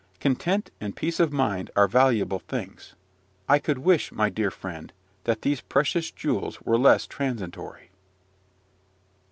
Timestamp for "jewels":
6.09-6.59